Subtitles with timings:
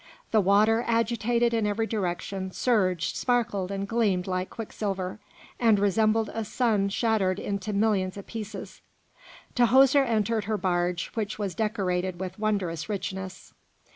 [0.31, 5.19] The water, agitated in every direction, surged, sparkled, and gleamed like quicksilver,
[5.59, 8.81] and resembled a sun shattered into millions of pieces.
[9.53, 13.53] Tahoser entered her barge, which was decorated with wondrous richness.